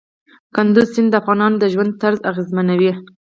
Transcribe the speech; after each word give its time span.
کندز 0.55 0.87
سیند 0.93 1.09
د 1.11 1.15
افغانانو 1.21 1.57
د 1.61 1.63
ژوند 1.73 1.91
طرز 2.01 2.19
اغېزمنوي. 2.29 2.91